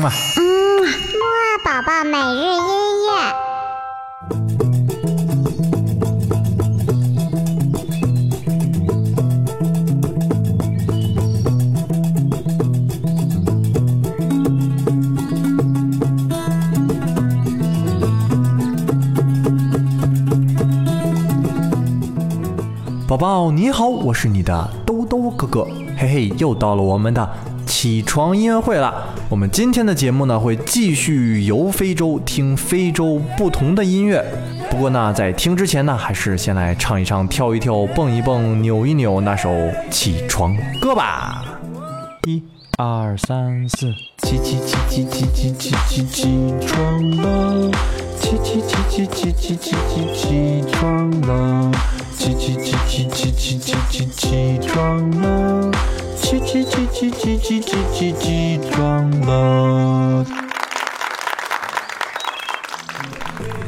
[0.00, 2.64] 嗯啊，嗯，木二宝宝每日音
[3.04, 3.10] 乐。
[23.06, 25.64] 宝宝你好，我是你的兜兜哥哥，
[25.98, 27.28] 嘿嘿，又到了我们的
[27.70, 29.14] 起床音乐会了。
[29.28, 34.24] 我们今天的节目呢，会继续游非洲，听非洲不同的音乐。
[34.68, 39.54] 不过呢，在听之前呢，还是先来唱一唱、跳一跳、蹦一蹦、扭一扭那首
[39.88, 41.44] 起床歌吧。
[42.26, 42.42] 一、
[42.76, 43.92] 二、三、四，
[44.24, 47.70] 起起起起起起起起起床了，
[48.18, 51.70] 起起起起起起起起起床了。
[52.18, 55.70] 起起起起起起起起起床了，
[56.20, 57.59] 起起起起起起起起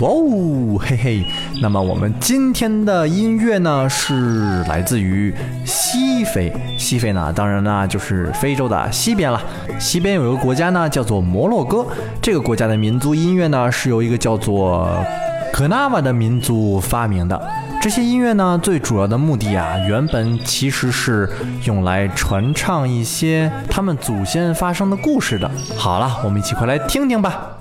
[0.00, 1.24] 哇哦，嘿嘿！
[1.60, 6.52] 那么我们今天的音乐呢，是来自于西非。
[6.78, 9.42] 西非呢，当然呢就是非洲的西边了。
[9.80, 11.84] 西边有一个国家呢，叫做摩洛哥。
[12.22, 14.88] 这个国家的民族音乐呢，是由一个叫做
[15.52, 17.40] 格纳瓦的民族发明的。
[17.80, 21.28] 这些音乐呢，最主要的目的啊，原本其实是
[21.64, 25.50] 用来传唱一些他们祖先发生的故事的。
[25.76, 27.57] 好了，我们一起快来听听吧。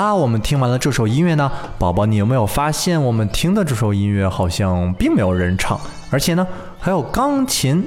[0.00, 5.78] 啦，我们听完了这首音乐呢，宝宝，你有没有发现我们听的这首音乐好像并没有人唱，
[6.10, 6.46] 而且呢
[6.78, 7.86] 还有钢琴，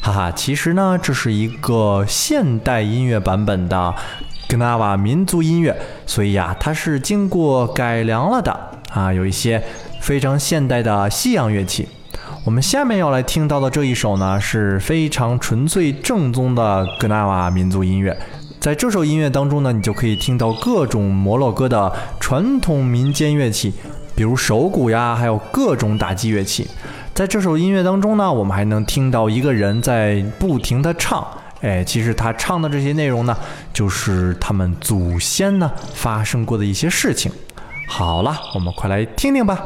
[0.00, 3.92] 哈哈，其实呢这是一个现代音乐版本的
[4.48, 5.76] 格纳瓦民族音乐，
[6.06, 8.56] 所以呀它是经过改良了的
[8.92, 9.60] 啊，有一些
[10.00, 11.88] 非常现代的西洋乐器。
[12.44, 18.16] 我们下面要来听到的这一首呢是非常纯粹正宗的格纳瓦民族音乐。
[18.60, 23.72] 在这首音乐当中呢，你就可以听到各种摩洛哥的传统民间乐器，
[24.16, 26.66] 比如手鼓呀，还有各种打击乐器。
[27.14, 31.24] 在这首音乐当中呢，我们还能听到一个人在不停的唱。
[31.60, 33.36] 哎，其实他唱的这些内容呢，
[33.72, 37.30] 就是他们祖先呢发生过的一些事情。
[37.88, 39.58] 好了，我们快来听听吧。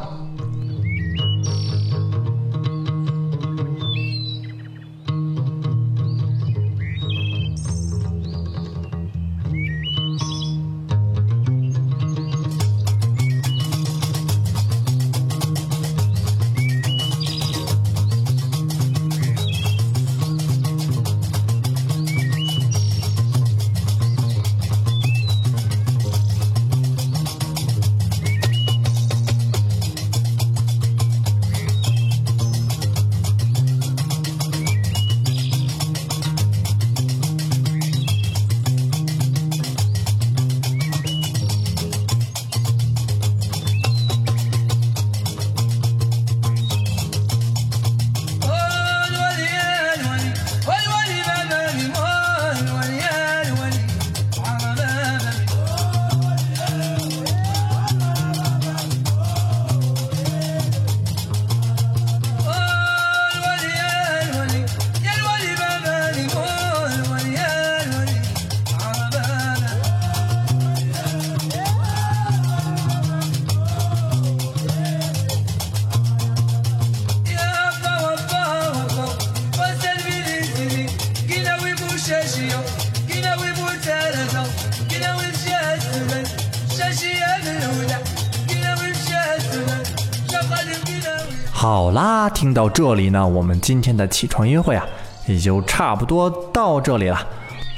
[91.63, 94.85] 好啦，听到这里呢，我们今天的起床音乐会啊，
[95.29, 97.25] 也就差不多到这里了。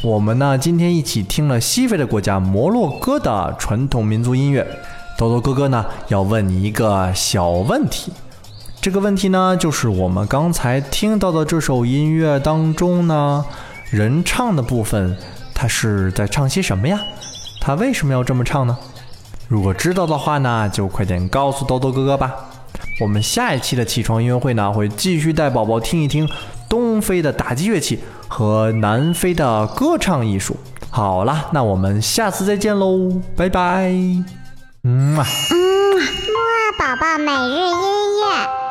[0.02, 4.66] 我们呢，今天一起听了西非的国家摩洛哥的传统民族音乐。
[5.18, 8.10] 豆豆哥哥呢，要问你一个小问题。
[8.80, 13.44] 这个问题呢，就是我们刚才听到的这首音乐当中呢，
[13.90, 15.14] 人唱的部分，
[15.52, 16.98] 他是在唱些什么呀？
[17.60, 18.78] 他为什么要这么唱呢？
[19.46, 22.34] 如果知道的话呢，就快点告诉豆豆哥哥吧。
[23.00, 26.28] 我们下一期的起床音乐会呢，会继续带宝宝听一听
[26.68, 27.98] 东非的打击乐器
[28.28, 30.56] 和南非的歌唱艺术。
[30.90, 33.90] 好啦，那我们下次再见喽，拜拜。
[34.84, 35.26] 嗯啊。
[35.50, 35.56] 嗯，
[35.96, 38.63] 木啊宝宝每日音乐